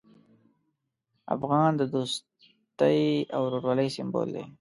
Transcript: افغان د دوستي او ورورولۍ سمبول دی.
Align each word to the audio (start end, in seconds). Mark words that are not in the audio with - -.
افغان 1.35 1.71
د 1.77 1.81
دوستي 1.93 3.03
او 3.35 3.41
ورورولۍ 3.45 3.87
سمبول 3.95 4.27
دی. 4.35 4.43